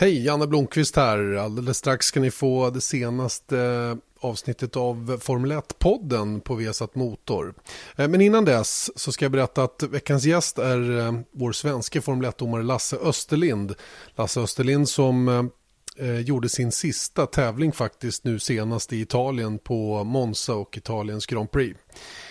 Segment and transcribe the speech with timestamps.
[0.00, 1.34] Hej, Janne Blomqvist här.
[1.34, 7.54] Alldeles strax ska ni få det senaste eh, avsnittet av Formel 1-podden på Vesat Motor.
[7.96, 12.02] Eh, men innan dess så ska jag berätta att veckans gäst är eh, vår svenska
[12.02, 13.74] Formel 1-domare Lasse Österlind.
[14.16, 15.50] Lasse Österlind som
[16.24, 21.80] gjorde sin sista tävling faktiskt nu senast i Italien på Monza och Italiens Grand Prix.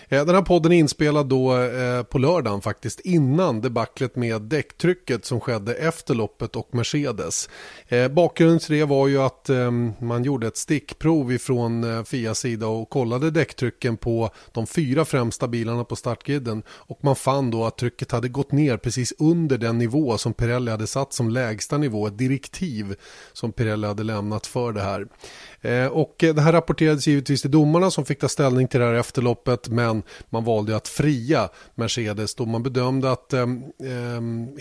[0.10, 5.26] Eh, den här podden är inspelad då eh, på lördagen faktiskt innan debaclet med däcktrycket
[5.26, 7.50] som skedde efter loppet och Mercedes.
[7.88, 12.68] Eh, bakgrunden till det var ju att ehm, man gjorde ett stickprov ifrån Fias sida
[12.68, 17.78] och kollade däcktrycken på de fyra främsta bilarna på startgriden och man fann då att
[17.78, 22.08] trycket hade gått ner precis under den nivå som Pirelli hade satt som lägsta nivå,
[22.08, 22.96] ett direktiv
[23.34, 25.08] som Pirelli hade lämnat för det här.
[25.68, 28.86] Eh, och eh, det här rapporterades givetvis till domarna som fick ta ställning till det
[28.86, 33.48] här efterloppet men man valde att fria Mercedes då man bedömde att eh,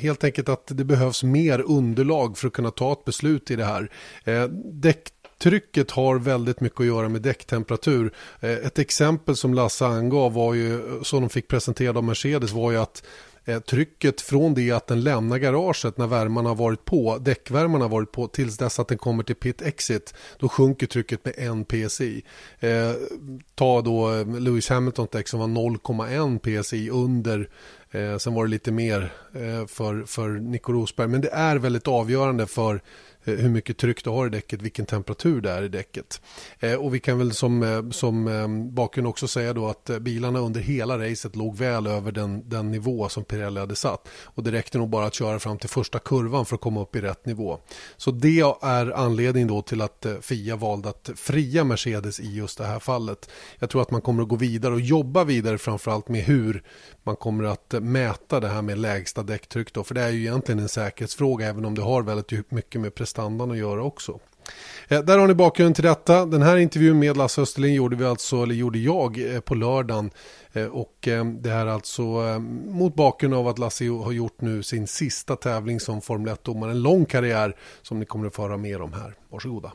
[0.00, 3.64] helt enkelt att det behövs mer underlag för att kunna ta ett beslut i det
[3.64, 3.90] här.
[4.24, 8.12] Eh, däck Trycket har väldigt mycket att göra med däcktemperatur.
[8.40, 12.70] Eh, ett exempel som Lasse angav var ju, som de fick presenterad av Mercedes var
[12.70, 13.02] ju att
[13.48, 17.90] Eh, trycket från det att den lämnar garaget när värmarna har varit på, däckvärmarna har
[17.90, 21.68] varit på, tills dess att den kommer till pit exit, då sjunker trycket med 1
[21.68, 22.24] PSI.
[22.58, 22.92] Eh,
[23.54, 27.48] ta då eh, Lewis Hamiltons däck som var 0,1 PSI under
[27.90, 31.08] Eh, sen var det lite mer eh, för, för Nico Rosberg.
[31.08, 32.80] Men det är väldigt avgörande för
[33.26, 36.20] Eh, hur mycket tryck du har i däcket, vilken temperatur det är i däcket.
[36.60, 40.60] Eh, och vi kan väl som, eh, som bakgrund också säga då att bilarna under
[40.60, 44.08] hela racet låg väl över den, den nivå som Pirelli hade satt.
[44.22, 46.96] Och det räckte nog bara att köra fram till första kurvan för att komma upp
[46.96, 47.58] i rätt nivå.
[47.96, 52.64] Så det är anledningen då till att FIA valde att fria Mercedes i just det
[52.64, 53.30] här fallet.
[53.58, 56.62] Jag tror att man kommer att gå vidare och jobba vidare framförallt med hur
[57.02, 59.84] man kommer att mäta det här med lägsta däcktryck då.
[59.84, 63.50] För det är ju egentligen en säkerhetsfråga även om det har väldigt mycket med prestandan
[63.50, 64.18] att göra också.
[64.88, 66.26] Eh, där har ni bakgrunden till detta.
[66.26, 70.10] Den här intervjun med Lasse Österling gjorde vi alltså, eller gjorde jag eh, på lördagen.
[70.52, 71.08] Eh, och
[71.40, 72.02] det här alltså
[72.66, 76.70] mot bakgrund av att Lasse har gjort nu sin sista tävling som Formel 1-domare.
[76.70, 79.14] En lång karriär som ni kommer att få höra mer om här.
[79.30, 79.72] Varsågoda.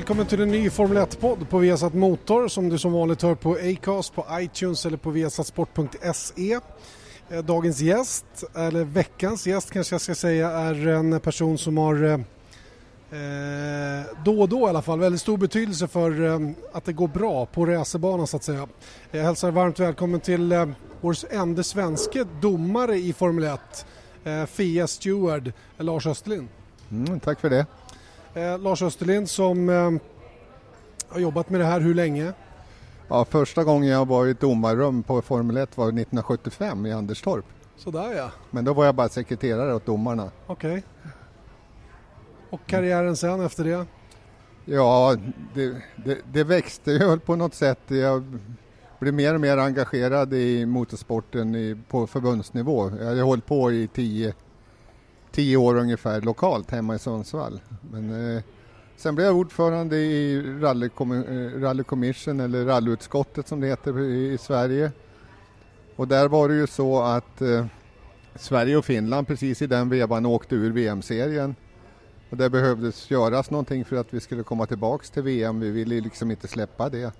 [0.00, 3.52] Välkommen till en ny Formel 1-podd på Viasat Motor som du som vanligt hör på
[3.52, 6.58] Acast, på iTunes eller på viasatsport.se.
[7.28, 8.24] Eh, dagens gäst,
[8.54, 14.40] eller veckans gäst kanske jag ska säga, är en person som har eh, eh, då
[14.40, 17.66] och då i alla fall väldigt stor betydelse för eh, att det går bra på
[17.66, 18.68] racerbanan så att säga.
[19.10, 20.68] Jag hälsar varmt välkommen till eh,
[21.00, 23.86] vår enda svenske domare i Formel 1,
[24.24, 26.48] eh, FIA Steward, Lars Österlind.
[26.90, 27.66] Mm, tack för det.
[28.34, 29.90] Eh, Lars Österlind som eh,
[31.08, 32.32] har jobbat med det här hur länge?
[33.08, 37.44] Ja, första gången jag var i ett domarrum på Formel 1 var 1975 i Anderstorp.
[37.76, 38.30] Sådär ja.
[38.50, 40.30] Men då var jag bara sekreterare åt domarna.
[40.46, 40.70] Okej.
[40.70, 40.82] Okay.
[42.50, 43.86] Och karriären sen efter det?
[44.64, 45.16] Ja,
[45.54, 45.74] det,
[46.04, 47.80] det, det växte ju på något sätt.
[47.86, 48.38] Jag
[48.98, 52.90] blev mer och mer engagerad i motorsporten i, på förbundsnivå.
[52.98, 54.34] Jag hade hållit på i tio
[55.32, 57.60] tio år ungefär lokalt hemma i Sundsvall.
[57.92, 58.42] Men, eh,
[58.96, 64.32] sen blev jag ordförande i Rally, eh, Rally Commission eller rallyutskottet som det heter i,
[64.32, 64.92] i Sverige.
[65.96, 67.66] Och där var det ju så att eh,
[68.34, 71.54] Sverige och Finland precis i den vevan åkte ur VM-serien.
[72.30, 75.60] Och det behövdes göras någonting för att vi skulle komma tillbaks till VM.
[75.60, 77.12] Vi ville liksom inte släppa det.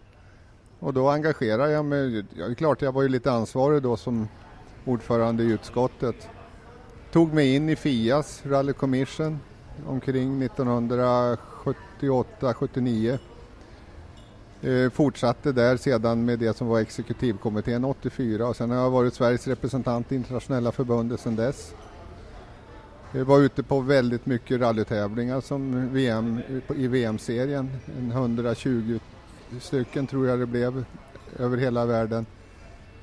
[0.78, 2.16] Och då engagerade jag mig.
[2.16, 4.28] Ja, det är klart, jag var ju lite ansvarig då som
[4.84, 6.28] ordförande i utskottet
[7.12, 9.40] tog mig in i FIAS Rally Commission
[9.86, 13.18] omkring 1978-79.
[14.62, 19.14] Eh, fortsatte där sedan med det som var exekutivkommittén 84 och sen har jag varit
[19.14, 21.74] Sveriges representant i internationella förbundet sedan dess.
[23.12, 26.40] Jag var ute på väldigt mycket rallytävlingar som VM,
[26.76, 27.70] i VM-serien,
[28.12, 28.98] 120
[29.60, 30.84] stycken tror jag det blev
[31.38, 32.26] över hela världen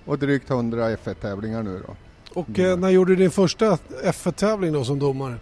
[0.05, 1.95] och drygt 100 F1-tävlingar nu då.
[2.37, 5.35] Och eh, när gjorde du din första F1-tävling då som domare?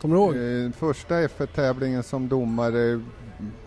[0.00, 0.36] Kommer du ihåg?
[0.66, 3.00] Eh, första F1-tävlingen som domare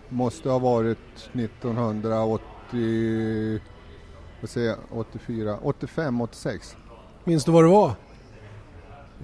[0.08, 0.98] måste ha varit
[1.32, 3.60] 1980,
[4.40, 6.76] vad säger 84, 85, 86.
[7.24, 7.92] Minns du vad det var?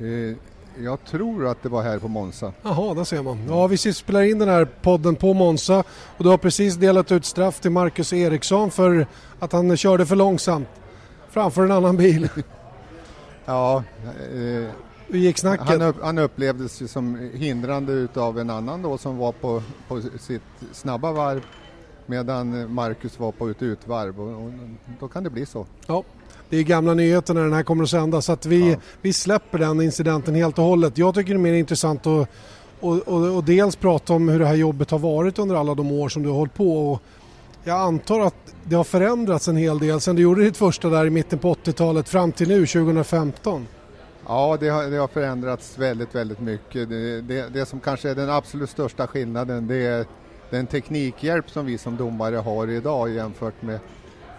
[0.00, 0.37] Eh,
[0.85, 2.52] jag tror att det var här på Monza.
[2.62, 3.38] Jaha, där ser man.
[3.49, 5.85] Ja, vi spelar in den här podden på Monza
[6.17, 9.06] och du har precis delat ut straff till Marcus Eriksson för
[9.38, 10.69] att han körde för långsamt
[11.31, 12.29] framför en annan bil.
[13.46, 13.82] Ja,
[14.32, 14.70] eh,
[15.08, 15.69] Hur gick snacket?
[15.69, 20.02] Han, upp, han upplevdes ju som hindrande utav en annan då som var på, på
[20.19, 21.44] sitt snabba varv
[22.06, 24.52] medan Marcus var på ett utvarv och, och
[25.00, 25.66] då kan det bli så.
[25.87, 26.02] Ja,
[26.48, 28.78] det är gamla nyheter när den här kommer att sändas så att vi, ja.
[29.02, 30.99] vi släpper den incidenten helt och hållet.
[30.99, 32.28] Jag tycker det är mer intressant att
[32.81, 35.92] och, och, och, dels prata om hur det här jobbet har varit under alla de
[35.92, 36.92] år som du har hållit på.
[36.92, 37.02] Och
[37.66, 41.06] jag antar att det har förändrats en hel del sen du gjorde ditt första där
[41.06, 43.66] i mitten på 80-talet fram till nu 2015.
[44.26, 46.88] Ja, det har, det har förändrats väldigt, väldigt mycket.
[46.88, 50.06] Det, det, det, som kanske är den absolut största skillnaden det är
[50.50, 53.78] den teknikhjälp som vi som domare har idag jämfört med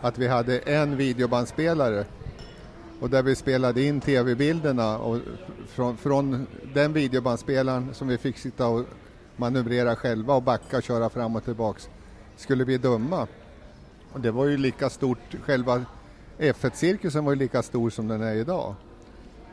[0.02, 2.06] att vi hade en videobandspelare
[3.00, 5.20] och där vi spelade in tv-bilderna och
[5.68, 8.86] från, från den videobandspelaren som vi fick sitta och
[9.36, 11.90] manövrera själva och backa och köra fram och tillbaks
[12.38, 13.28] skulle bli dumma.
[14.12, 15.86] Och det var ju lika stort, själva
[16.38, 18.76] F1-cirkusen var ju lika stor som den är idag.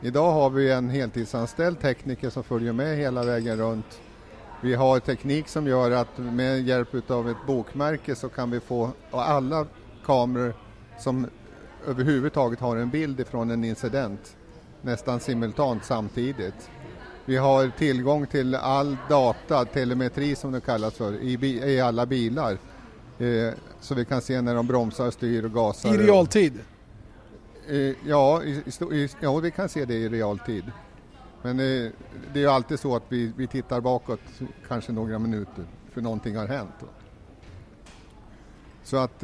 [0.01, 4.01] Idag har vi en heltidsanställd tekniker som följer med hela vägen runt.
[4.61, 8.89] Vi har teknik som gör att med hjälp av ett bokmärke så kan vi få
[9.11, 9.65] alla
[10.05, 10.53] kameror
[10.99, 11.27] som
[11.87, 14.35] överhuvudtaget har en bild ifrån en incident
[14.81, 16.69] nästan simultant samtidigt.
[17.25, 22.57] Vi har tillgång till all data, telemetri som det kallas för, i, i alla bilar.
[23.19, 25.93] Eh, så vi kan se när de bromsar, styr och gasar.
[25.93, 26.59] I realtid?
[27.67, 30.63] Eh, ja, i, i, ja, vi kan se det i realtid.
[31.41, 31.91] Men eh,
[32.33, 34.19] det är ju alltid så att vi, vi tittar bakåt
[34.67, 36.75] kanske några minuter för någonting har hänt.
[38.83, 39.23] Så att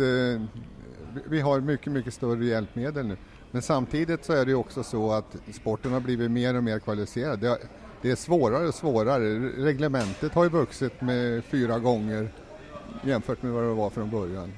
[1.26, 3.18] vi har mycket, mycket större hjälpmedel nu.
[3.52, 6.80] Men samtidigt så är det ju också så att sporten har blivit mer och mer
[6.80, 7.40] kvalificerad.
[8.02, 9.40] Det är svårare och svårare.
[9.40, 12.30] Reglementet har ju vuxit med fyra gånger
[13.04, 14.52] jämfört med vad det var från början.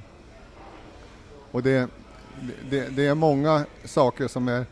[1.51, 1.89] Och det,
[2.69, 4.65] det, det är många saker som är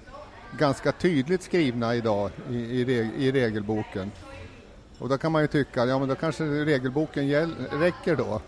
[0.57, 4.11] ganska tydligt skrivna idag i, i, i regelboken.
[4.99, 8.41] Och då kan man ju tycka, ja men då kanske regelboken gäll, räcker då.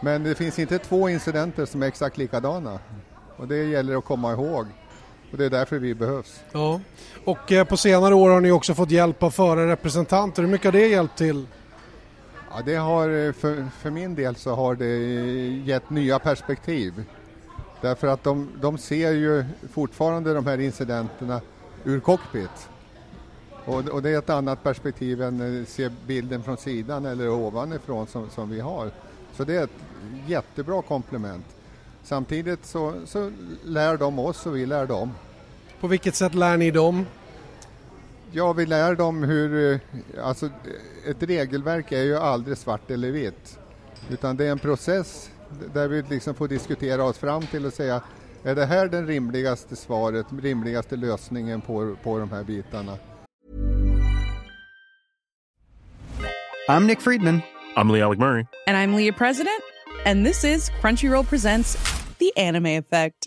[0.00, 2.78] Men det finns inte två incidenter som är exakt likadana.
[3.36, 4.66] Och det gäller att komma ihåg.
[5.32, 6.40] Och det är därför vi behövs.
[6.52, 6.80] Ja,
[7.24, 10.42] och eh, på senare år har ni också fått hjälp av förarrepresentanter.
[10.42, 11.46] Hur mycket har det hjälpt till?
[12.50, 17.04] Ja, det har, eh, för, för min del så har det eh, gett nya perspektiv.
[17.80, 21.40] Därför att de, de ser ju fortfarande de här incidenterna
[21.84, 22.68] ur cockpit.
[23.64, 28.06] Och, och det är ett annat perspektiv än att se bilden från sidan eller ovanifrån
[28.06, 28.90] som, som vi har.
[29.36, 29.70] Så det är ett
[30.26, 31.46] jättebra komplement.
[32.02, 33.32] Samtidigt så, så
[33.64, 35.10] lär de oss och vi lär dem.
[35.80, 37.06] På vilket sätt lär ni dem?
[38.32, 39.72] Ja, vi lär dem hur...
[39.72, 39.80] Eh,
[40.24, 40.48] alltså,
[41.06, 43.58] ett regelverk är ju aldrig svart eller vitt.
[44.10, 45.30] Utan det är en process
[45.74, 48.02] där vi liksom får diskutera oss fram till och säga
[48.44, 52.98] är det här den rimligaste svaret, rimligaste lösningen på, på de här bitarna?
[56.68, 57.42] I'm Nick Friedman.
[57.76, 58.46] I'm Lee Alec Murray.
[58.66, 59.62] And I'm Leah President.
[60.06, 61.76] And this is Crunchyroll Presents
[62.18, 63.26] The Anime Effect.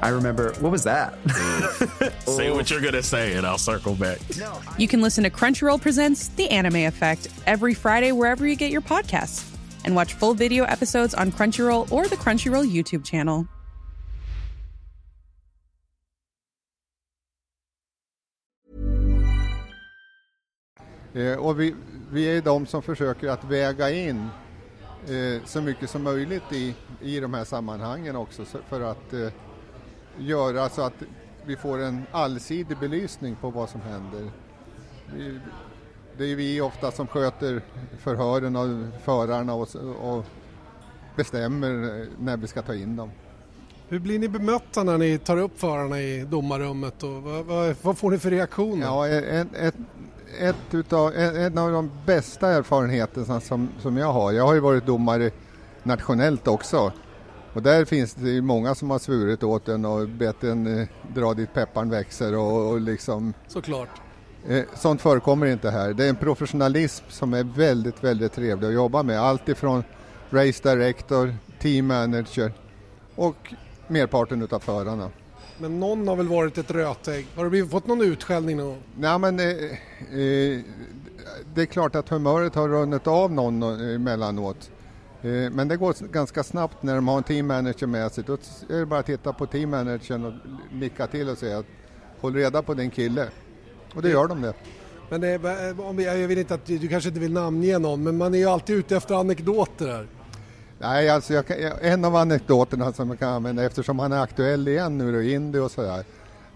[0.00, 1.14] I remember, what was that?
[2.26, 4.18] say what you're going to say, and I'll circle back.
[4.78, 8.80] You can listen to Crunchyroll Presents The Anime Effect every Friday wherever you get your
[8.80, 9.44] podcasts,
[9.84, 13.48] and watch full video episodes on Crunchyroll or the Crunchyroll YouTube channel.
[21.14, 21.74] Eh, och vi,
[22.10, 24.28] vi är de som försöker att väga in
[25.08, 29.28] eh, så mycket som möjligt i, i de här sammanhangen också för att eh,
[30.18, 31.02] göra så att
[31.44, 34.30] vi får en allsidig belysning på vad som händer.
[36.18, 37.62] Det är vi ofta som sköter
[37.98, 39.68] förhören av förarna och,
[40.00, 40.24] och
[41.16, 43.10] bestämmer när vi ska ta in dem.
[43.88, 47.98] Hur blir ni bemötta när ni tar upp förarna i domarrummet och vad, vad, vad
[47.98, 48.86] får ni för reaktioner?
[48.86, 49.74] Ja, ett, ett,
[50.38, 54.86] ett utav, en av de bästa erfarenheterna som, som jag har, jag har ju varit
[54.86, 55.30] domare
[55.82, 56.92] nationellt också,
[57.58, 61.34] och där finns det många som har svurit åt en och bett en eh, dra
[61.34, 63.34] dit pepparn växer och, och liksom...
[63.48, 63.88] Såklart.
[64.48, 65.92] Eh, sånt förekommer inte här.
[65.92, 69.20] Det är en professionalism som är väldigt, väldigt trevlig att jobba med.
[69.20, 69.84] Allt ifrån
[70.30, 72.52] race director, team manager
[73.14, 73.54] och
[73.88, 75.10] merparten utav förarna.
[75.58, 77.26] Men någon har väl varit ett rötägg.
[77.36, 78.78] Har du blivit- fått någon utskällning någon?
[78.98, 80.60] Nej men eh, eh,
[81.54, 84.70] det är klart att humöret har runnit av någon eh, emellanåt.
[85.22, 88.24] Eh, men det går ganska snabbt när de har en team manager med sig.
[88.26, 88.32] Då
[88.68, 90.32] är det bara att titta på team managern och
[90.72, 91.66] nicka till och säga att
[92.20, 93.28] håll reda på din kille.
[93.94, 94.54] Och det gör de det.
[95.08, 98.16] Men det är, vi, jag vet inte att du, kanske inte vill namnge någon, men
[98.16, 100.06] man är ju alltid ute efter anekdoter här.
[100.78, 101.44] Nej, alltså jag
[101.80, 105.32] en av anekdoterna som jag kan använda eftersom han är aktuell igen nu då, i
[105.32, 106.04] Indy och sådär.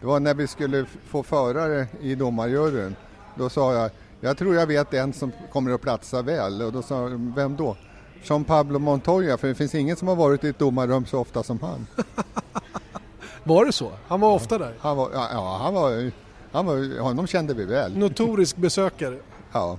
[0.01, 2.97] Det var när vi skulle få förare i domarjuryn.
[3.35, 3.91] Då sa jag,
[4.21, 6.63] jag tror jag vet en som kommer att platsa väl.
[6.63, 7.77] Och då sa vem då?
[8.25, 11.43] Jean Pablo Montoya, för det finns ingen som har varit i ett domarrum så ofta
[11.43, 11.87] som han.
[13.45, 13.93] Var det så?
[14.09, 14.75] Han var ofta där.
[14.79, 16.11] Han var, ja, ja, han var,
[16.53, 17.99] han var, honom kände vi väl.
[17.99, 19.19] Notorisk besökare.
[19.55, 19.79] Ja.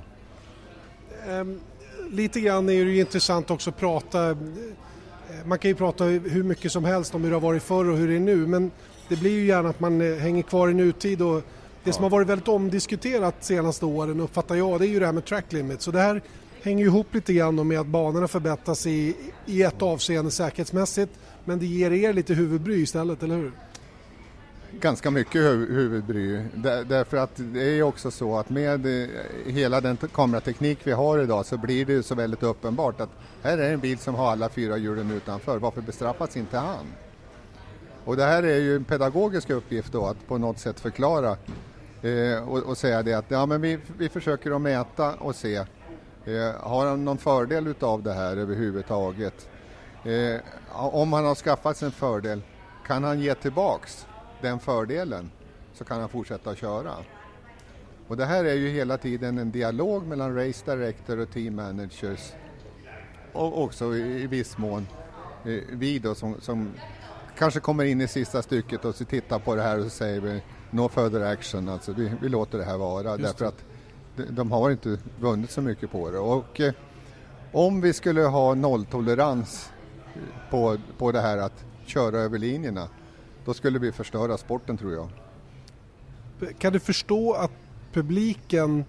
[1.30, 1.60] Ehm,
[2.10, 4.38] lite grann är det ju intressant också att prata, eh,
[5.46, 7.98] man kan ju prata hur mycket som helst om hur det har varit förr och
[7.98, 8.72] hur det är nu men
[9.08, 11.42] det blir ju gärna att man eh, hänger kvar i nutid och
[11.84, 15.14] det som har varit väldigt omdiskuterat senaste åren uppfattar jag det är ju det här
[15.14, 16.22] med track limit så det här
[16.64, 19.16] hänger ju ihop lite grann med att banorna förbättras i,
[19.46, 21.12] i ett avseende säkerhetsmässigt
[21.46, 23.52] men det ger er lite huvudbry istället, eller hur?
[24.80, 26.42] ganska mycket huvudbry.
[26.86, 29.10] Därför att det är ju också så att med eh,
[29.46, 33.10] hela den kamerateknik vi har idag så blir det ju så väldigt uppenbart att
[33.44, 35.58] här är en bil som har alla fyra hjulen utanför.
[35.58, 36.86] Varför bestraffas inte han?
[38.06, 41.38] Och det här är ju en pedagogisk uppgift då att på något sätt förklara
[42.02, 45.66] eh, och, och säga det att ja, men vi, vi försöker att mäta och se
[46.60, 49.50] har han någon fördel utav det här överhuvudtaget?
[50.04, 50.40] Eh,
[50.72, 52.42] om han har skaffat sig en fördel,
[52.88, 54.08] kan han ge tillbaks
[54.42, 55.32] den fördelen
[55.74, 56.94] så kan han fortsätta att köra.
[58.08, 62.34] Och det här är ju hela tiden en dialog mellan race director och team managers
[63.34, 64.88] och också i, viss mån
[65.46, 66.72] eh, vi då som, som
[67.38, 70.22] kanske kommer in i sista stycket och så tittar på det här och så säger
[70.22, 73.64] vi no further action, alltså vi, vi låter det här vara därför att
[74.30, 76.20] de, har inte vunnit så mycket på det.
[76.20, 76.74] Och eh,
[77.52, 79.72] om vi skulle ha nolltolerans
[80.50, 82.88] på, på det här att köra över linjerna
[83.46, 85.10] då skulle vi förstöra sporten tror jag.
[86.60, 87.52] Kan du förstå att
[87.94, 88.86] publiken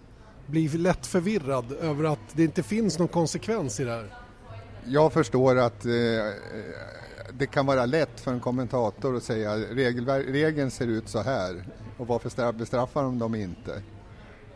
[0.47, 4.15] blir lätt förvirrad över att det inte finns någon konsekvens i det här?
[4.87, 5.93] Jag förstår att eh,
[7.33, 11.65] det kan vara lätt för en kommentator att säga regeln ser ut så här
[11.97, 13.83] och varför stra- bestraffar de dem inte?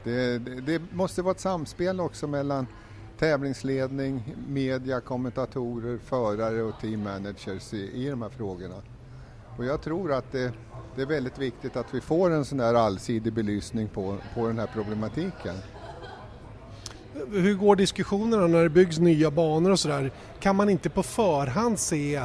[0.04, 2.66] Det, det, det måste vara ett samspel också mellan
[3.18, 8.82] tävlingsledning, media, kommentatorer, förare och team managers i, i de här frågorna.
[9.58, 10.52] Och jag tror att det,
[10.96, 14.58] det är väldigt viktigt att vi får en sån där allsidig belysning på, på den
[14.58, 15.54] här problematiken.
[17.30, 20.12] Hur går diskussionerna när det byggs nya banor och sådär?
[20.40, 22.22] Kan man inte på förhand se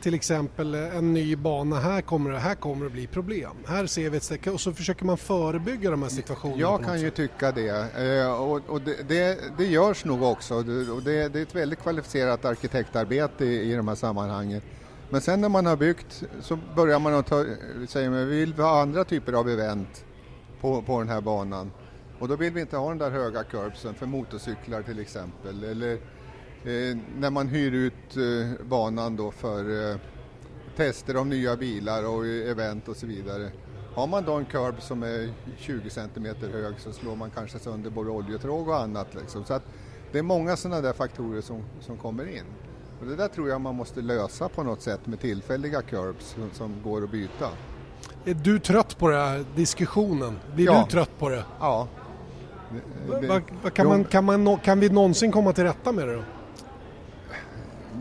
[0.00, 3.56] till exempel en ny bana, här kommer det, här kommer det bli problem.
[3.66, 6.60] Här ser vi ett stäcke och så försöker man förebygga de här situationerna.
[6.60, 11.28] Jag kan ju tycka det eh, och, det, det, det görs nog också och det,
[11.28, 14.62] det är ett väldigt kvalificerat arkitektarbete i, i de här sammanhangen.
[15.10, 17.44] Men sen när man har byggt så börjar man att ta,
[17.88, 20.04] säga men vi vill ha andra typer av event
[20.60, 21.70] på, på den här banan.
[22.18, 25.64] Och då vill vi inte ha den där höga curbsen för motorcyklar till exempel.
[25.64, 25.98] Eller eh,
[26.64, 29.96] när man hyr ut eh, banan då för eh,
[30.76, 33.50] tester av nya bilar och event och så vidare.
[33.94, 37.90] Har man då en curb som är 20 cm hög så slår man kanske sönder
[37.90, 39.14] både oljetråg och annat.
[39.14, 39.44] Liksom.
[39.44, 39.62] Så att
[40.12, 42.44] det är många sådana där faktorer som, som kommer in.
[43.00, 46.50] Och det där tror jag man måste lösa på något sätt med tillfälliga curbs som,
[46.52, 47.48] som går att byta.
[48.24, 50.38] Är du trött på den här diskussionen?
[50.54, 50.84] Blir Ja.
[50.86, 51.44] du trött på det?
[51.60, 51.88] Ja.
[53.20, 53.20] Det-
[53.62, 53.88] det- kan, Jo.
[53.88, 56.22] man, kan, man, kan vi någonsin komma till rätta med det då?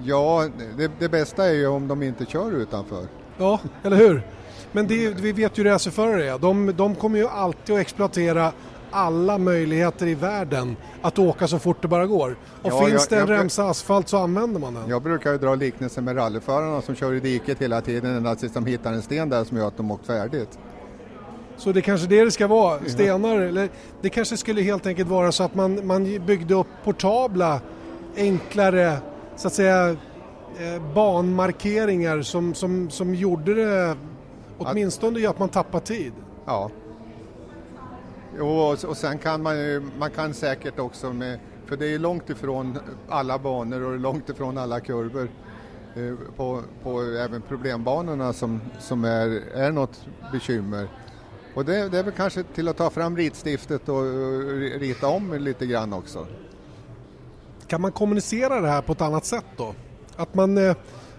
[0.03, 3.05] Ja, det, det bästa är ju om de inte kör utanför.
[3.37, 4.21] Ja, eller hur?
[4.71, 6.37] Men det, vi vet ju hur racerförare är.
[6.39, 8.51] De, de kommer ju alltid att exploatera
[8.91, 12.35] alla möjligheter i världen att åka så fort det bara går.
[12.61, 14.83] Och Ja, finns jag- det en jag- remsa asfalt så använder man den.
[14.89, 18.53] Jag brukar ju dra liknelsen med rallyförarna som kör i diket hela tiden ända tills
[18.53, 20.59] de hittar en sten där som gör att de åkt färdigt.
[21.57, 23.37] Så det kanske det det ska vara, stenar.
[23.39, 23.69] Eller
[24.01, 27.61] det kanske skulle helt enkelt vara så att man, man byggde upp portabla,
[28.17, 28.97] enklare,
[29.35, 29.89] så att säga,
[30.59, 33.95] eh, banmarkeringar som, som, som gjorde det,
[34.57, 36.13] åtminstone att man tappar tid.
[36.45, 36.71] Ja.
[38.37, 41.99] Jo, och, och sen kan man ju, man kan säkert också med, för det är
[41.99, 42.77] långt ifrån
[43.09, 45.27] alla banor och långt ifrån alla kurvor
[45.95, 50.87] eh, på, på även problembanorna som, som är, är något bekymmer.
[51.55, 54.03] Och det, det är väl kanske till att ta fram ritstiftet och
[54.79, 56.27] rita om lite grann också.
[57.71, 59.73] Kan man kommunicera det här på ett annat sätt då?
[60.15, 60.75] Att man, eh,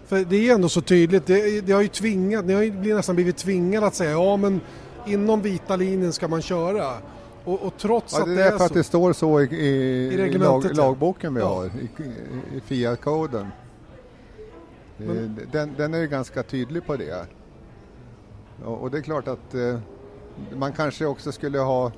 [0.07, 3.15] För det är ändå så tydligt, det, det har ju tvingat, ni har ju nästan
[3.15, 4.61] blivit tvingade att säga ja men
[5.07, 6.93] inom vita linjen ska man köra.
[7.45, 9.45] Och, och trots Ja, att det det är är för att det står så i,
[9.45, 9.67] i,
[10.15, 11.47] i lag, lagboken vi Ja.
[11.49, 11.69] har, i,
[12.57, 13.47] i FIA-koden.
[14.99, 15.07] Eh,
[15.53, 17.27] Den, den är ju ganska tydlig på det.
[18.65, 19.79] Och, och det är klart att eh,
[20.57, 21.93] man kanske också skulle ha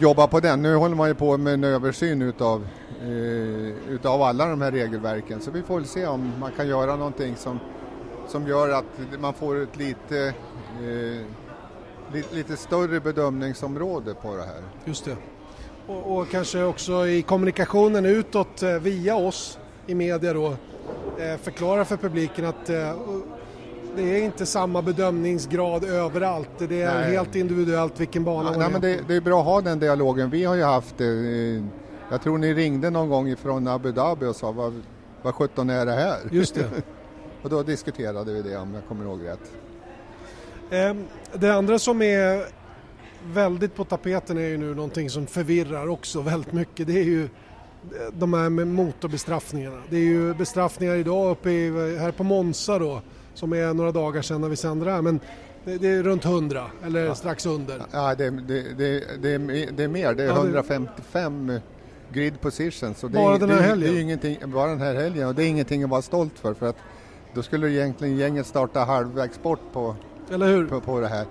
[0.00, 0.62] jobba på den.
[0.62, 2.66] Nu håller man ju på med en översyn utav,
[3.02, 6.96] eh, utav alla de här regelverken så vi får väl se om man kan göra
[6.96, 7.60] någonting som,
[8.28, 10.34] som gör att man får ett lite,
[10.80, 11.26] eh,
[12.12, 14.62] lite, lite större bedömningsområde på det här.
[14.84, 15.16] Just det.
[15.86, 20.46] Och, och kanske också i kommunikationen utåt eh, via oss i media då
[21.18, 22.94] eh, förklara för publiken att eh,
[23.96, 26.48] det är inte samma bedömningsgrad överallt.
[26.58, 27.12] Det är Nej.
[27.12, 29.60] helt individuellt vilken bana Ja, man nej, är men det, det är bra att ha
[29.60, 30.30] den dialogen.
[30.30, 31.06] Vi har ju haft det.
[31.56, 31.62] eh,
[32.10, 34.82] Jag tror ni ringde någon gång ifrån Abu Dhabi och sa vad,
[35.22, 36.16] vad 17 är det här?
[36.30, 36.64] Just det.
[37.42, 39.52] och då diskuterade vi det om jag kommer ihåg rätt.
[40.70, 42.44] Ehm, Det andra som är
[43.26, 46.86] väldigt på tapeten är ju nu någonting som förvirrar också väldigt mycket.
[46.86, 47.28] Det är ju
[48.12, 49.76] de här med motorbestraffningarna.
[49.90, 53.02] Det är ju bestraffningar idag uppe i, här på Monza då
[53.34, 55.20] som är några dagar sedan när vi sände det här men
[55.64, 57.82] det, det är runt 100 eller strax under.
[57.92, 61.52] Ja, det, det, det, det, är, mer, det är Ja, det- 155
[62.12, 62.98] grid positions.
[62.98, 63.92] Så det Bara är, den här är- helgen?
[63.92, 66.54] Det är ingenting, bara den här helgen och det är ingenting att vara stolt för
[66.54, 66.76] för att
[67.34, 69.96] då skulle egentligen gänget starta halvvägs bort på,
[70.68, 71.26] på, på det här.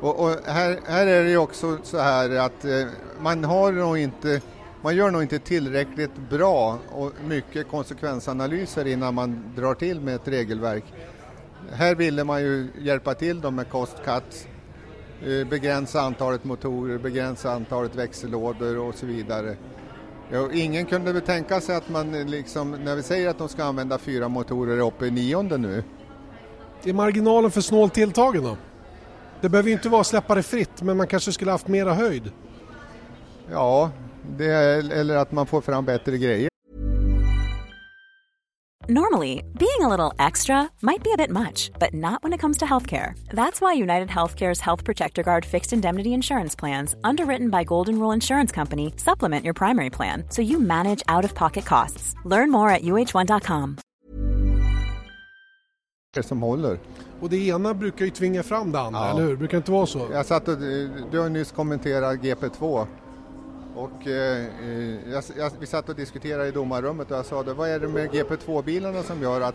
[0.00, 2.86] Och, och här, här är det ju också så här att eh,
[3.20, 4.40] man har nog inte
[4.82, 10.28] man gör nog inte tillräckligt bra och mycket konsekvensanalyser innan man drar till med ett
[10.28, 10.84] regelverk.
[11.72, 14.46] Här ville man ju hjälpa till dem med cuts,
[15.26, 19.56] eh, begränsa antalet motorer, begränsa antalet växellådor och så vidare.
[20.32, 23.48] Ja, ingen kunde väl tänka sig att man eh, liksom, när vi säger att de
[23.48, 25.84] ska använda fyra motorer uppe i nionde nu.
[26.84, 28.56] Är marginalen för snålt tilltagen då?
[29.40, 32.32] Det behöver ju inte vara släppa det fritt men man kanske skulle haft mera höjd.
[33.50, 33.90] Ja,
[34.36, 34.52] det
[34.92, 36.49] eller att man får fram bättre grejer.
[38.90, 42.58] Normally, being a little extra might be a bit much, but not when it comes
[42.58, 43.12] to healthcare.
[43.32, 48.10] That's why United Healthcare's Health Protector Guard fixed indemnity insurance plans, underwritten by Golden Rule
[48.14, 52.14] Insurance Company, supplement your primary plan so you manage out of pocket costs.
[52.24, 53.76] Learn more at uh1.com.
[56.22, 56.78] som håller.
[57.20, 59.10] Och det ena brukar ju tvinga fram det andra, Ja.
[59.10, 59.36] eller hur?
[59.36, 60.08] Brukar det inte vara så?
[60.12, 62.86] Jag satt och, eh, du har nyss kommenterat GP2
[63.80, 67.54] och eh, eh, jag, jag, vi satt och diskuterade i domarrummet och jag sa det,
[67.54, 69.54] vad är det med GP2-bilarna som gör att,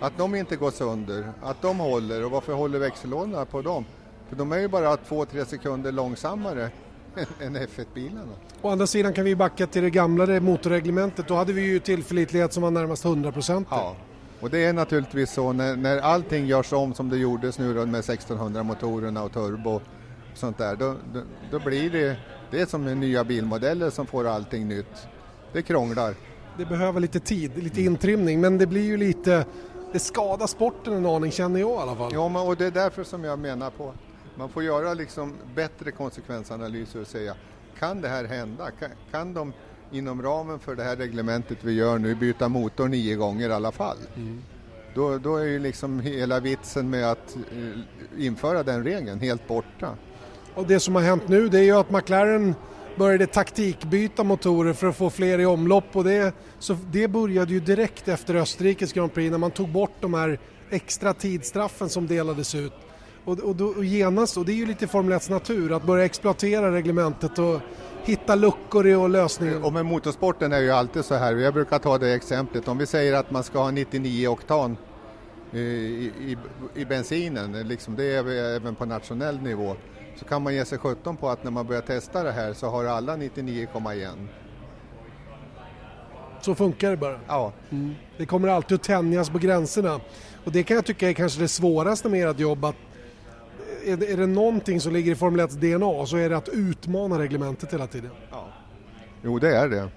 [0.00, 3.84] att de inte går sönder, att de håller och varför håller växellådorna på dem?
[4.28, 6.70] För de är ju bara 2-3 sekunder långsammare
[7.40, 8.32] än F1-bilarna.
[8.62, 11.28] Å andra sidan kan vi backa till det gamla motorreglementet.
[11.28, 13.64] Då hade vi ju tillförlitlighet som var närmast 100%.
[13.70, 13.96] Ja,
[14.40, 17.86] och det är naturligtvis så när, när allting görs om som det gjordes nu då
[17.86, 19.82] med 1600 motorerna och turbo och
[20.34, 21.20] sånt där, då, då,
[21.50, 22.16] då blir det,
[22.50, 25.06] det är som med nya bilmodeller som får allting nytt.
[25.52, 26.14] Det krånglar.
[26.58, 29.46] Det behöver lite tid, lite intrimning, men det blir ju lite...
[29.92, 32.10] Det skadar sporten en aning känner jag i alla fall.
[32.14, 33.94] Ja, men, och det är därför som jag menar på
[34.34, 37.34] man får göra liksom bättre konsekvensanalyser och säga
[37.78, 38.70] kan det här hända?
[38.70, 39.52] Kan, kan de
[39.90, 43.72] inom ramen för det här reglementet vi gör nu byta motor nio gånger i alla
[43.72, 43.96] fall?
[44.94, 49.96] Då, då är ju liksom hela vitsen med att eh, införa den regeln helt borta.
[50.54, 52.54] Och det som har hänt nu det är ju att McLaren
[52.96, 57.60] började taktikbyta motorer för att få fler i omlopp och det, så det började ju
[57.60, 60.38] direkt efter Österrikes Grand Prix när man tog bort de här
[60.70, 62.72] extra tidsstraffen som delades ut.
[63.24, 66.04] Och, och, då, och genast, och det är ju lite Formel 1 natur, att börja
[66.04, 67.60] exploatera reglementet och
[68.04, 69.64] hitta luckor i och lösningar.
[69.64, 72.86] Och med motorsporten är ju alltid så här, jag brukar ta det exemplet, om vi
[72.86, 74.76] säger att man ska ha 99 oktan
[75.52, 76.36] i, i,
[76.74, 79.76] i bensinen, liksom det är även på nationell nivå,
[80.16, 82.66] så kan man ge sig 17 på att när man börjar testa det här så
[82.66, 84.26] har alla 99,1.
[86.40, 87.20] Så funkar det bara.
[87.28, 87.52] Ja,
[88.16, 90.00] Det kommer alltid att tänjas på gränserna.
[90.44, 92.64] Och det kan jag tycka är kanske det svåraste med ert jobb.
[92.64, 92.76] Att
[93.84, 96.48] är, det, är det någonting som ligger i Formel 1 DNA så är det att
[96.48, 98.10] utmana reglementet hela tiden.
[99.22, 99.88] jo det är det.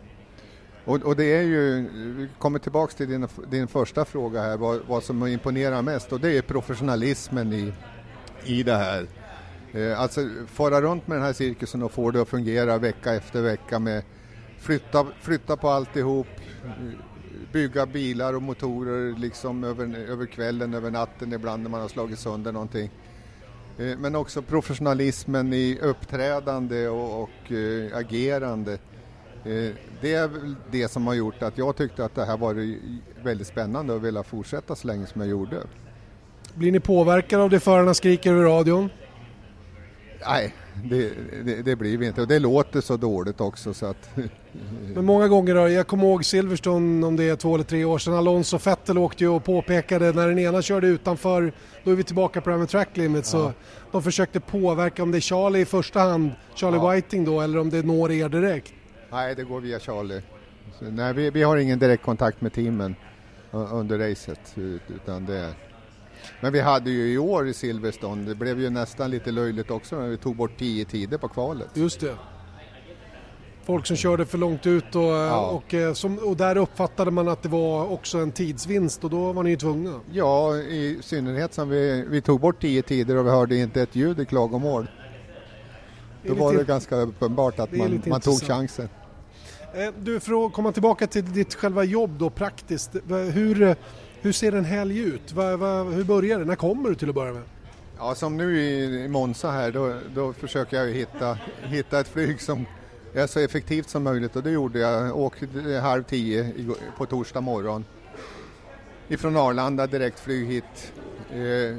[0.85, 4.81] Och, och det är ju, vi kommer tillbaks till din, din första fråga här, vad,
[4.87, 7.73] vad som imponerar mest och det är professionalismen i,
[8.45, 9.07] i det här.
[9.73, 13.41] Eh, alltså fara runt med den här cirkusen och få det att fungera vecka efter
[13.41, 14.03] vecka med
[14.59, 16.27] flytta, flytta på alltihop,
[17.51, 22.19] bygga bilar och motorer liksom över, över kvällen, över natten ibland när man har slagit
[22.19, 22.91] sönder någonting.
[23.77, 28.77] Eh, Men också professionalismen i uppträdande och, och eh, agerande.
[29.45, 32.75] Eh, Det är väl det som har gjort att jag tyckte att det här var
[33.23, 35.57] väldigt spännande och ville fortsätta så länge som jag gjorde.
[36.55, 38.89] Blir ni påverkade av det förarna skriker över radion?
[40.27, 40.53] Nej,
[40.83, 41.11] det,
[41.45, 44.09] det, det blir vi inte och det låter så dåligt också så att
[44.95, 47.97] Men många gånger då, jag kommer ihåg Silverstone om det är två eller tre år
[47.97, 51.53] sedan, Alonso och Vettel åkte ju och påpekade när den ena körde utanför,
[51.83, 53.51] då är vi tillbaka på det här med track limit, så
[53.91, 56.91] de försökte påverka om det är Charlie i första hand, Charlie Ja.
[56.91, 58.73] Whiting då, eller om det når er direkt.
[59.13, 60.21] Nej, det går via Charlie.
[60.79, 62.95] Så, nej, vi, vi har ingen direkt kontakt med teamen
[63.51, 65.53] under racet ut- utan det är
[66.41, 69.95] men vi hade ju i år i Silverstone, det blev ju nästan lite löjligt också
[69.99, 71.67] när vi tog bort tio tider på kvalet.
[71.73, 72.15] Just det.
[73.65, 75.45] Folk som körde för långt ut och, Ja.
[75.49, 79.31] och, eh, som, och där uppfattade man att det var också en tidsvinst och då
[79.33, 79.99] var ni ju tvungna.
[80.11, 83.95] Ja, i synnerhet som vi, vi tog bort tio tider och vi hörde inte ett
[83.95, 84.87] ljud i klagomål.
[86.23, 88.89] Då var det ganska uppenbart att man, man tog chansen.
[89.73, 92.91] Eh, du, för att komma tillbaka till ditt själva jobb då praktiskt.
[93.33, 93.75] Hur, eh,
[94.21, 95.31] hur ser en helg ut?
[95.31, 96.45] Va, va, hur börjar det?
[96.45, 97.43] När kommer du till att börja med?
[97.97, 102.07] Ja, som nu i, i Monza här, då, då försöker jag ju hitta, hitta ett
[102.07, 102.65] flyg som
[103.13, 105.07] är så effektivt som möjligt och det gjorde jag.
[105.07, 106.53] Jag åkte halv tio
[106.97, 107.85] på torsdag morgon.
[109.07, 110.93] Ifrån Arlanda direktflyg hit.
[111.31, 111.75] Eh,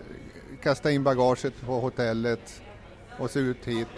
[0.63, 2.63] kasta in bagaget på hotellet
[3.19, 3.89] och så ut hit.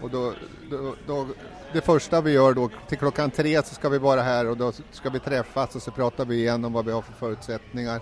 [0.00, 0.32] Och då,
[0.70, 1.26] då, då,
[1.74, 4.72] det första vi gör då, till klockan tre så ska vi vara här och då
[4.90, 8.00] ska vi träffas och så pratar vi igenom vad vi har för förutsättningar.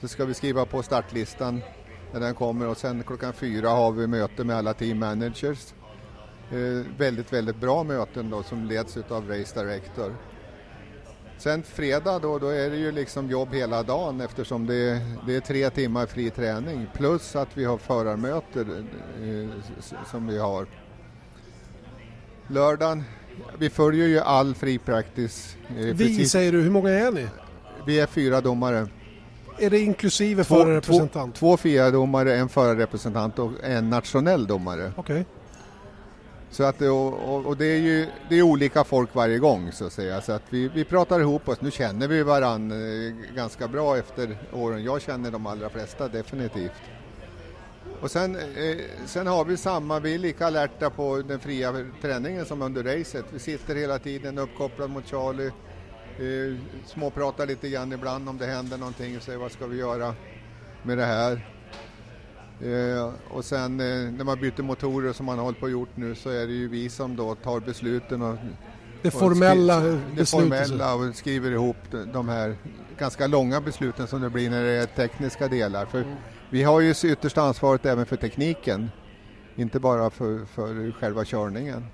[0.00, 1.60] Så ska vi skriva på startlistan
[2.12, 5.74] när den kommer och sen klockan fyra har vi möte med alla team managers.
[6.50, 10.16] Eh, väldigt, väldigt bra möten då som leds av Race Director.
[11.38, 15.36] Sen fredag då, då är det ju liksom jobb hela dagen eftersom det är, det
[15.36, 18.88] är tre timmar fri träning plus att vi har förarmöten
[19.22, 20.66] eh, som vi har.
[22.48, 23.04] Lördagen,
[23.58, 25.56] vi följer ju all free practice.
[25.68, 27.26] eh, Vi precis- säger du, hur många är ni?
[27.86, 28.88] vi är fyra domare.
[29.58, 31.34] Är det inklusive Två, förarrepresentant?
[31.34, 34.92] två, två FIA-domare, en förarrepresentant och en nationell domare.
[34.96, 35.26] Okej.
[36.50, 39.72] Så att, det- och, och, och det är ju det är olika folk varje gång
[39.72, 40.20] så att säga.
[40.20, 41.60] Så att vi, vi pratar ihop oss.
[41.60, 44.84] Nu känner vi varann eh, ganska bra efter åren.
[44.84, 46.72] Jag känner de allra flesta definitivt.
[48.02, 52.44] Och sen, eh, sen har vi samma, vi är lika alerta på den fria träningen
[52.46, 53.24] som under racet.
[53.32, 55.46] Vi sitter hela tiden uppkopplad mot Charlie,
[56.18, 60.14] eh, småpratar lite grann ibland om det händer någonting och säger vad ska vi göra
[60.82, 61.46] med det här.
[62.64, 65.96] Eh, och sen eh, när man byter motorer som man har hållit på och gjort
[65.96, 68.36] nu så är det ju vi som då tar besluten och
[69.02, 71.76] Det och formella skri- det formella och skriver ihop
[72.12, 72.56] de- här
[72.98, 75.86] ganska långa besluten som det blir när det är tekniska delar.
[75.86, 76.04] För
[76.52, 78.90] vi har ju yttersta ansvaret även för tekniken,
[79.56, 81.86] inte bara för, för själva körningen.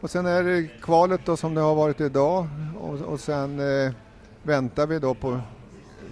[0.00, 2.48] Och sen är det kvalet då som det har varit idag
[2.80, 3.92] och, och sen eh,
[4.42, 5.40] väntar vi då på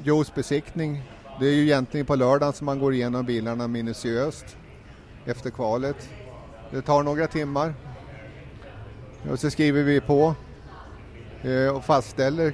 [0.02, 1.02] Joes besiktning.
[1.40, 4.56] Det är ju egentligen på lördagen som man går igenom bilarna minutiöst
[5.24, 6.08] efter kvalet.
[6.70, 7.74] Det tar några timmar
[9.30, 10.34] och så skriver vi på
[11.42, 12.52] eh, och fastställer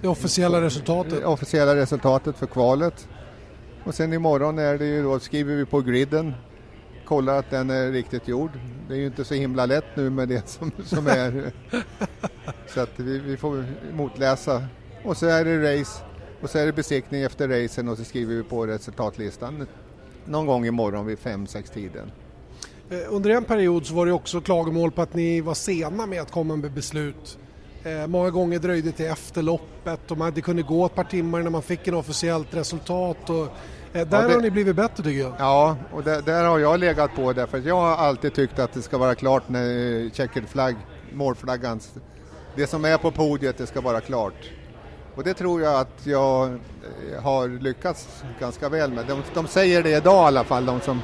[0.00, 1.20] Det officiella resultatet.
[1.20, 3.08] det officiella resultatet för kvalet.
[3.84, 6.34] Och sen imorgon är det ju då, skriver vi på griden,
[7.04, 8.50] kollar att den är riktigt gjord.
[8.88, 11.52] Det är ju inte så himla lätt nu med det som, som är.
[12.74, 14.66] så att vi, vi får motläsa.
[15.04, 16.02] Och så är det race
[16.42, 19.66] och så är det besiktning efter racen och så skriver vi på resultatlistan
[20.24, 22.12] någon gång imorgon vid 5-6 tiden.
[22.90, 26.20] Eh, under en period så var det också klagomål på att ni var sena med
[26.20, 27.38] att komma med beslut.
[27.84, 31.04] Eh, många gånger dröjde det till efter loppet och man, det kunde gå ett par
[31.04, 33.30] timmar när man fick en officiellt resultat.
[33.30, 33.48] Och, eh,
[33.92, 35.32] där det- har ni blivit bättre tycker jag.
[35.38, 38.72] Ja, och där, där har jag legat på därför att jag har alltid tyckt att
[38.72, 40.76] det ska vara klart när eh, checkered flagg,
[41.12, 41.80] målflaggan,
[42.56, 44.50] det som är på podiet det ska vara klart.
[45.14, 49.06] Och det tror jag att jag eh, har lyckats ganska väl med.
[49.06, 51.00] De, de säger det idag i alla fall, de som,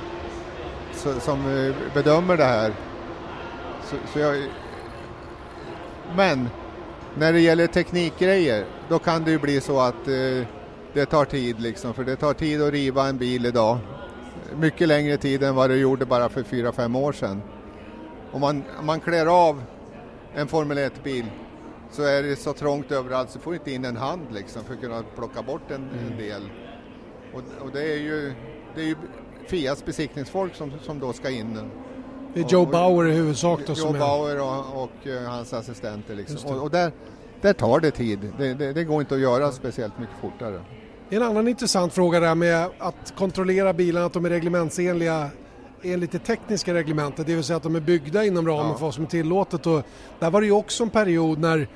[1.21, 2.73] som bedömer det här.
[3.91, 4.37] Så, så jag,
[6.17, 6.49] men
[7.17, 10.47] när det gäller teknikgrejer, då kan det ju bli så att eh,
[10.93, 13.79] det tar tid liksom, för det tar tid att riva en bil idag.
[14.57, 17.43] Mycket längre tid än vad det gjorde bara för 4-5 år sedan.
[18.33, 19.63] Om man, om man klär av
[20.35, 21.25] en Formel 1-bil
[21.91, 24.81] så är det så trångt överallt så får inte in en hand liksom för att
[24.81, 26.51] kunna plocka bort en, en del.
[27.35, 28.33] Och, och det är ju,
[28.75, 28.97] det är ju
[29.47, 31.71] Fias besiktningsfolk som, som då ska in.
[32.35, 33.93] Det är Joe Och- Bauer i huvudsak då Joe.
[33.93, 36.51] Bauer och, och eh, hans assistenter liksom.
[36.57, 36.93] Och, och där,
[37.41, 38.33] där tar det tid.
[38.39, 40.61] Det, det, det går inte att göra speciellt mycket fortare.
[41.11, 45.31] En annan intressant fråga där med att kontrollera bilarna, att de är reglementsenliga.
[45.83, 48.75] enligt det tekniska reglementet, det vill säga att de är byggda inom ramen Ja.
[48.75, 49.67] för vad som är tillåtet.
[49.67, 49.83] Och
[50.19, 51.69] där var det ju också en period när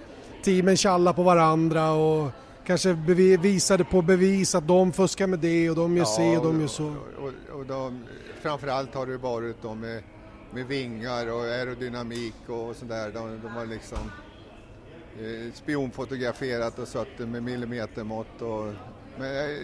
[0.45, 2.31] teamen tjallade på varandra och
[2.67, 2.93] kanske
[3.43, 6.69] visade på bevis att de fuskar med det och de gör si och de gör
[6.69, 6.85] så.
[6.87, 8.05] Och, och de,
[8.43, 10.03] framförallt har det varit de med,
[10.55, 13.11] med vingar och aerodynamik och sådär.
[13.15, 13.99] De, de har liksom
[15.21, 18.43] eh, spionfotograferat och suttit med millimetermått.
[18.43, 18.67] Och,
[19.19, 19.57] men eh,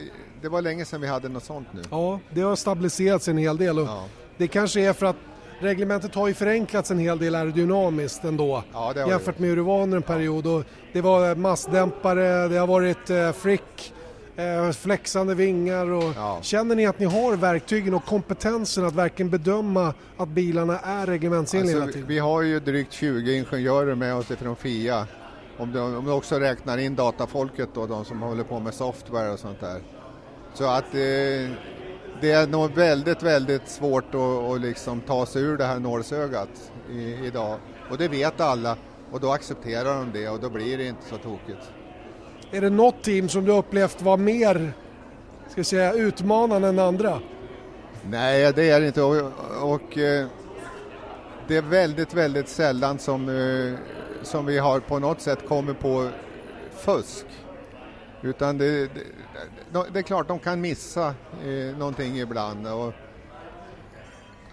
[0.42, 1.82] det var länge sedan vi hade något sånt nu.
[1.90, 4.04] Ja, det har stabiliserats en hel del och Ja.
[4.36, 5.16] det kanske är för att
[5.60, 9.82] reglementet har ju förenklats en hel del aerodynamiskt ändå Ja, jämfört med hur det var
[9.82, 10.46] under en period.
[10.46, 13.94] Och det var massdämpare, det har varit eh, frick,
[14.38, 16.38] eh, flexande vingar och Ja.
[16.42, 21.70] känner ni att ni har verktygen och kompetensen att verkligen bedöma att bilarna är reglementsenliga
[21.70, 22.08] hela Alltså, tiden?
[22.08, 25.06] vi har ju drygt 20 ingenjörer med oss från FIA.
[25.58, 29.30] Om du, om du också räknar in datafolket då, de som håller på med software
[29.30, 29.80] och sånt där.
[30.54, 31.50] Så att eh,
[32.20, 36.48] det är nog väldigt, väldigt svårt att, att liksom ta sig ur det här nålsögat
[37.24, 37.58] idag.
[37.90, 38.76] Och det vet alla
[39.12, 41.70] och då accepterar de det och då blir det inte så tokigt.
[42.50, 44.72] Är det något team som du upplevt var mer
[45.48, 47.20] ska jag säga, utmanande än andra?
[48.10, 49.02] Nej, det är det inte.
[49.02, 49.32] Och,
[49.72, 50.26] och eh,
[51.48, 53.78] det är väldigt, väldigt sällan som, eh,
[54.22, 56.08] som vi har på något sätt kommit på
[56.70, 57.26] fusk.
[58.22, 58.88] Utan det, det,
[59.72, 62.66] det, det är klart de kan missa eh, någonting ibland.
[62.66, 62.92] Och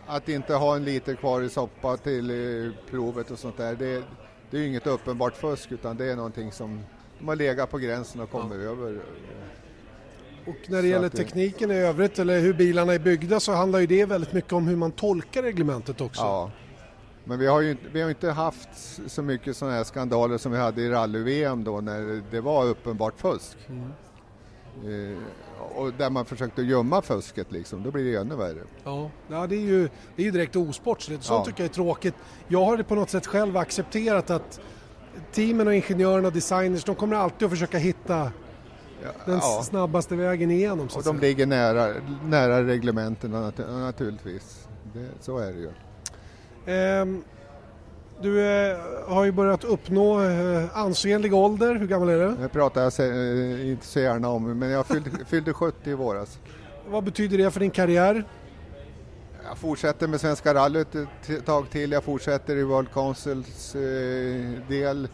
[0.07, 4.03] att inte ha en liter kvar i soppa till eh, provet och sånt där, det,
[4.49, 6.79] det är ju inget uppenbart fusk utan det är någonting som
[7.19, 8.99] de har legat på gränsen och kommer över.
[10.47, 13.79] Och när det Så gäller tekniken i övrigt eller hur bilarna är byggda så handlar
[13.79, 16.21] ju det väldigt mycket om hur man tolkar reglementet också.
[16.21, 16.51] Ja,
[17.23, 18.69] men vi har ju inte- vi har inte haft
[19.07, 23.19] så mycket sådana här skandaler som vi hade i rally-VM då när det var uppenbart
[23.19, 23.57] fusk.
[24.83, 25.17] Eh,
[25.75, 28.61] och där man försökte gömma fusket liksom, då blir det ju ännu värre.
[28.83, 31.23] Ja, ja det, är ju, det är direkt osportsligt.
[31.23, 31.45] Sånt Ja.
[31.45, 32.15] tycker jag är tråkigt.
[32.47, 34.59] Jag har det på något sätt själv accepterat att
[35.33, 38.31] teamen och ingenjörerna och designers de kommer alltid att försöka hitta
[39.25, 39.61] den Ja.
[39.63, 40.87] snabbaste vägen igenom.
[40.95, 41.93] Och de ligger nära,
[42.25, 44.67] nära reglementen nat- naturligtvis.
[44.93, 45.69] Det, så är det ju.
[46.75, 47.23] Ehm,
[48.21, 51.75] du eh, har ju börjat uppnå eh, ansenlig ålder.
[51.75, 52.35] Hur gammal är du?
[52.41, 55.93] Det pratar jag se, eh, inte så gärna om, men jag fyllde, fyllde 70 i
[55.93, 56.39] våras.
[56.89, 58.23] Vad betyder det för din karriär?
[59.47, 61.91] Jag fortsätter med Svenska rallyt ett tag till.
[61.91, 63.81] Jag fortsätter i World Councils eh,
[64.67, 65.07] del.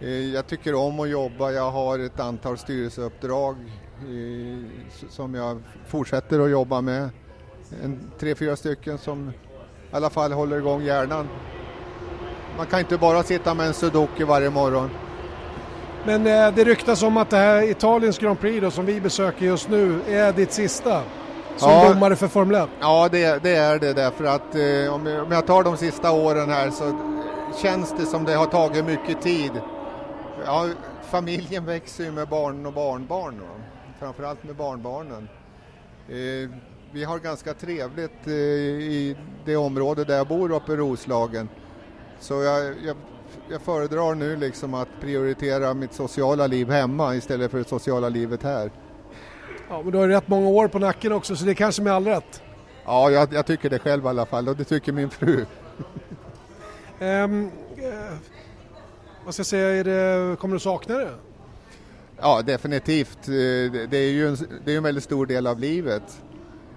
[0.00, 1.50] Eh, jag tycker om att jobba.
[1.50, 3.56] Jag har ett antal styrelseuppdrag
[3.98, 4.64] eh,
[5.10, 7.08] som jag fortsätter att jobba med.
[7.84, 11.28] En, tre, fyra stycken som i alla fall håller igång hjärnan.
[12.56, 14.90] Man kan inte bara sitta med en sudoku varje morgon.
[16.04, 19.46] Men eh, det ryktas om att det här Italiens Grand Prix då, som vi besöker
[19.46, 21.02] just nu är ditt sista
[21.56, 21.88] som Ja.
[21.88, 22.68] domare för Formel 1.
[22.80, 26.12] Ja, det, det är det därför att eh, om, jag, om jag tar de sista
[26.12, 26.98] åren här så
[27.62, 29.52] känns det som det har tagit mycket tid.
[30.46, 30.68] Ja,
[31.10, 33.46] familjen växer ju med barn och barnbarn, va?
[34.00, 35.28] framförallt med barnbarnen.
[36.08, 36.50] Eh,
[36.92, 41.48] vi har ganska trevligt eh, i det område där jag bor uppe i Roslagen.
[42.20, 42.96] Så jag, jag,
[43.50, 48.42] jag föredrar nu liksom att prioritera mitt sociala liv hemma istället för det sociala livet
[48.42, 48.70] här.
[49.68, 51.82] Ja, men du har ju rätt många år på nacken också så det är kanske
[51.82, 52.42] med all rätt.
[52.84, 55.46] Ja, jag, jag tycker det själv i alla fall och det tycker min fru.
[57.00, 58.14] Ehm, eh,
[59.24, 61.10] vad ska jag säga, är det, kommer du sakna det?
[62.20, 63.28] Ja, definitivt.
[63.28, 63.32] Eh,
[63.90, 66.22] Det är ju en, det är en väldigt stor del av livet.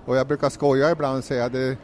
[0.05, 1.77] Och jag brukar skoja ibland och säga att det,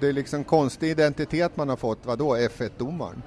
[0.00, 1.98] det är liksom konstig identitet man har fått.
[2.02, 3.22] Vadå F1-domaren?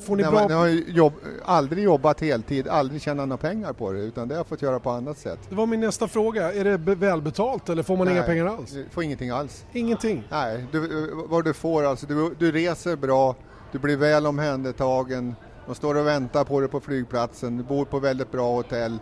[0.00, 0.56] Får ni Jag bra...
[0.56, 1.12] har ju jobb,
[1.44, 4.80] aldrig jobbat heltid, aldrig tjänat några pengar på det utan det har jag fått göra
[4.80, 5.38] på annat sätt.
[5.48, 6.52] Det var min nästa fråga.
[6.52, 8.70] Är det be- välbetalt eller får man inga Nej, pengar alls?
[8.70, 9.64] Du får ingenting alls.
[9.72, 10.24] Ingenting.
[10.30, 13.36] Nej, du, vad du får alltså, du, du reser bra,
[13.72, 15.34] du blir väl omhändertagen,
[15.66, 18.98] de står och väntar på dig på flygplatsen, du bor på väldigt bra hotell.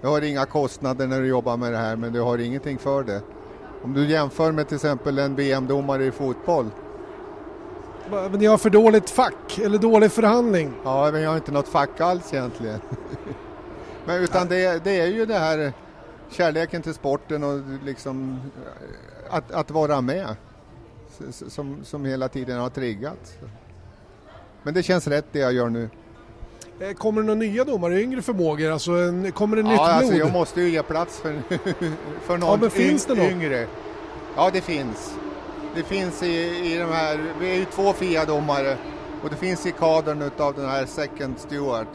[0.00, 3.02] Du har inga kostnader när du jobbar med det här men du har ingenting för
[3.02, 3.20] det.
[3.82, 6.66] Om du jämför med till exempel en VM-domare i fotboll,
[8.38, 10.72] ni har för dåligt fack eller dålig förhandling.
[10.84, 12.80] ja men jag har inte något fack alls egentligen.
[14.04, 15.72] men utan det, det är ju det här
[16.30, 18.40] kärleken till sporten och liksom
[19.30, 20.36] att, att vara med
[21.48, 23.38] som, som hela tiden har triggat.
[24.62, 25.90] Men det känns rätt det jag gör nu.
[26.80, 28.70] Eh, Kommer det några nya domare, yngre förmågor?
[28.70, 28.90] Alltså
[29.34, 30.26] kommer det nytt Ja, alltså blod?
[30.26, 31.42] jag måste ju ge plats för,
[32.22, 33.30] för någon Ja, men finns det något?
[33.30, 33.66] yngre.
[34.36, 35.14] Ja, det finns.
[35.74, 38.76] Det finns i, i de här, vi är ju två FIA-domare
[39.22, 41.86] och det finns i kadern utav den här second steward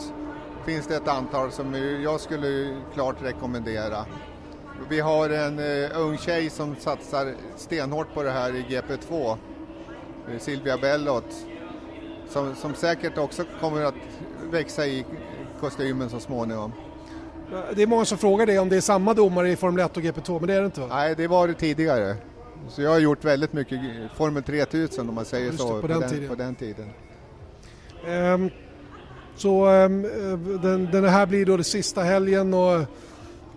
[0.66, 4.06] finns det ett antal som jag skulle klart rekommendera.
[4.90, 9.38] Vi har en uh, ung tjej som satsar stenhårt på det här i GP2.
[10.40, 11.46] Silvia Bellot.
[12.30, 13.96] Som, som säkert också kommer att
[14.52, 15.06] växa i
[15.60, 16.72] kostymen så småningom.
[17.76, 20.04] Det är många som frågar det om det är samma domare i Formel 1 och
[20.04, 20.88] GP2, men det är det inte va?
[20.90, 22.16] Nej, det var det tidigare.
[22.70, 23.80] Så jag har gjort väldigt mycket
[24.16, 26.30] Formel 3000 om man säger Just så, det, på den tiden.
[26.30, 26.90] på den tiden.
[28.08, 28.50] Ehm,
[29.36, 30.02] så ehm,
[30.62, 32.82] den, den här blir då det sista helgen och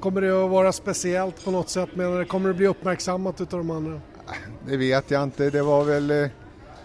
[0.00, 1.88] kommer det att vara speciellt på något sätt?
[1.96, 4.00] Menar kommer det bli uppmärksammat utav de andra?
[4.66, 5.50] Det vet jag inte.
[5.50, 6.28] Det var väl, eh,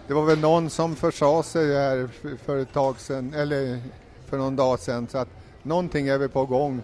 [0.06, 2.08] det var väl någon som försade sig här
[2.44, 3.78] för- ett tag sedan, eller
[4.26, 5.08] för någon dag sedan.
[5.08, 5.28] Så att
[5.62, 6.82] någonting är väl på gång.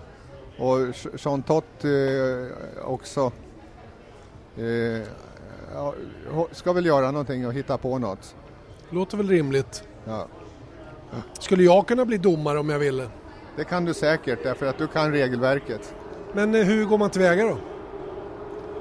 [0.59, 0.79] Och
[1.19, 3.33] Jean Tott eh, också eh,
[6.53, 8.37] ska väl göra någonting och hitta på något.
[8.91, 9.85] Låter väl rimligt.
[10.05, 10.27] Ja.
[11.41, 13.09] Skulle jag kunna bli domare om jag ville?
[13.57, 15.95] Det kan du säkert därför att du kan regelverket.
[16.33, 17.59] Men eh, hur går man tillväga då?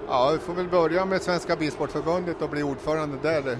[0.07, 3.57] Ja, vi får väl börja med Svenska Bilsportförbundet och bli ordförande där.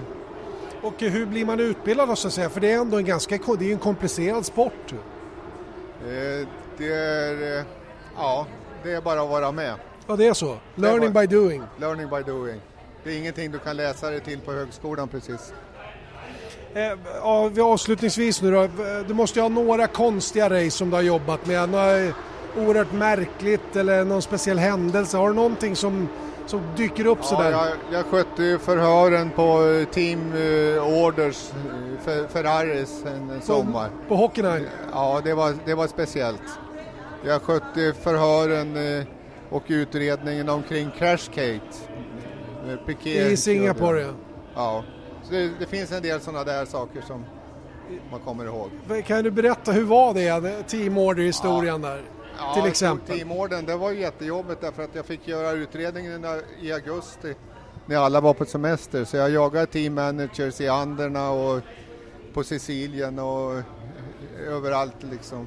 [0.82, 2.48] Och eh, hur blir man utbildad då, så att säga?
[2.48, 4.92] För det är ändå en ganska det är en komplicerad sport.
[4.92, 7.64] Eh, Det är, eh,
[8.16, 8.46] ja,
[8.82, 9.74] det är bara att vara med.
[10.08, 10.56] Ja, det är så.
[10.74, 11.62] Learning by doing.
[11.80, 12.60] Learning by doing.
[13.04, 15.52] Det är ingenting du kan läsa dig till på högskolan precis.
[16.74, 18.62] Eh, avslutningsvis nu då.
[18.62, 18.68] Eh,
[19.08, 21.68] Du måste ju ha några konstiga race som du har jobbat med.
[21.68, 22.14] Något
[22.56, 25.16] oerhört märkligt eller någon speciell händelse.
[25.16, 26.08] Har du någonting som,
[26.46, 27.50] som dyker upp Ja, sådär?
[27.50, 33.42] jag, jag skötte ju förhören på eh, Team eh, Orders, eh, Fer- Ferraris en, en
[33.42, 33.90] sommar.
[34.08, 34.64] På Hockenheim?
[34.92, 36.42] Ja, det var, det var speciellt.
[37.26, 39.04] Jag skötte förhören eh,
[39.50, 41.60] och utredningen omkring Crashgate.
[42.68, 44.08] Eh, Piquet I Singapore ja.
[44.54, 44.84] Ja,
[45.24, 47.24] så det, det finns en del sådana där saker som
[48.10, 48.70] man kommer ihåg.
[49.06, 52.02] Kan du berätta, hur var det, Team Order-historien där?
[52.38, 53.16] Ja, Till exempel.
[53.18, 56.24] Teamorden, det var jättejobbigt därför att jag fick göra utredningen
[56.62, 57.34] i- augusti
[57.86, 59.04] när alla var på semester.
[59.04, 61.60] Så jag jagade team managers i Anderna och
[62.32, 63.62] på Sicilien och
[64.46, 65.46] överallt liksom.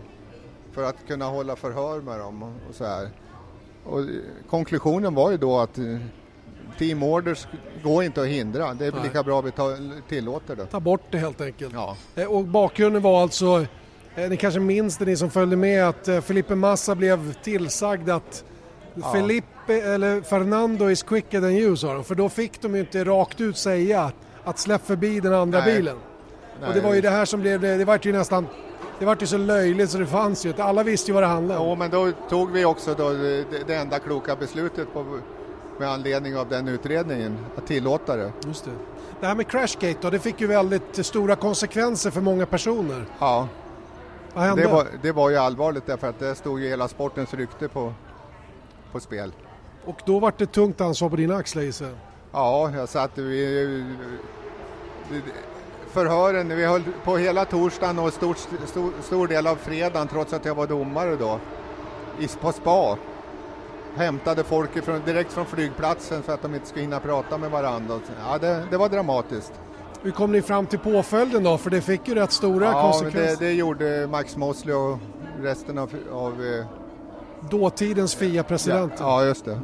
[0.71, 3.09] För att kunna hålla förhör med dem och så här.
[3.85, 3.99] Och
[4.49, 5.83] konklusionen var ju då att eh,
[6.77, 7.47] team orders
[7.83, 8.73] går inte att hindra.
[8.73, 9.01] Det är Nej.
[9.03, 10.65] lika bra att vi tar, tillåter det.
[10.65, 11.73] Ta bort det helt enkelt.
[11.73, 11.97] Ja.
[12.15, 13.65] Eh, Och bakgrunden var alltså,
[14.15, 18.43] eh, ni kanske minns det ni som följde med, att Felipe Massa blev tillsagd att
[18.93, 19.11] Ja.
[19.13, 23.03] Felipe, eller Fernando is quicker than you sa de, för då fick de ju inte
[23.03, 24.11] rakt ut säga
[24.43, 25.75] att, släpp förbi den andra Nej.
[25.75, 25.95] bilen.
[25.95, 26.01] och
[26.61, 28.47] Nej, det var ju det här som blev, det vart ju nästan,
[29.01, 31.27] det vart ju så löjligt så det fanns ju inte, alla visste ju vad det
[31.27, 31.67] handlade om.
[31.67, 35.19] Jo, men då tog vi också då det, det enda kloka beslutet på,
[35.79, 38.31] med anledning av den utredningen, att tillåta det.
[38.45, 38.71] Just det.
[39.19, 43.05] det här med Crashgate då, det fick ju väldigt stora konsekvenser för många personer.
[43.19, 43.47] Ja,
[44.33, 44.61] Vad hände?
[44.61, 47.93] det var, det var ju allvarligt därför att det stod ju hela sportens rykte på,
[48.91, 49.33] på spel.
[49.85, 51.63] Och då vart det tungt ansvar på dina axlar.
[52.31, 53.83] Ja, jag satt vi,
[55.91, 60.45] förhören, vi höll på hela torsdagen och stor, stor, stor del av fredagen trots att
[60.45, 61.39] jag var domare då,
[62.19, 62.97] i, på spa.
[63.95, 67.99] Hämtade folk ifrån, direkt från flygplatsen för att de inte skulle hinna prata med varandra.
[68.29, 69.53] Ja, det, det var dramatiskt.
[70.01, 71.57] Hur kom ni fram till påföljden då?
[71.57, 73.39] För det fick ju rätt stora Ja, konsekvenser.
[73.39, 74.99] det, det gjorde Max Mosley och
[75.41, 76.65] resten av, av eh,
[77.49, 78.93] Dåtidens FIA-president.
[78.99, 79.51] Ja, just det.
[79.51, 79.59] Eh,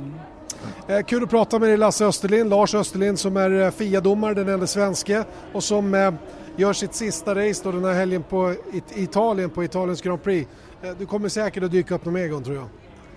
[1.08, 4.68] kul att prata med dig Lasse Österlind, Lars Österlind som är eh, FIA-domare, den enda
[4.68, 6.12] svenske och som eh,
[6.56, 8.56] gör sitt sista race då den här helgen på
[8.96, 10.50] Italien på Italiens Grand Prix.
[10.82, 12.68] Eh, du kommer säkert att dyka upp någon mer gång tror jag.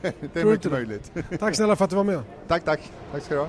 [0.20, 1.12] Det är Tror mycket möjligt.
[1.38, 2.22] Tack snälla för att du var med.
[2.48, 2.80] tack, tack.
[3.12, 3.48] Tack ska du ha.